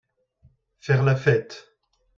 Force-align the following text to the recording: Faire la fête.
Faire 0.79 1.03
la 1.03 1.15
fête. 1.15 1.75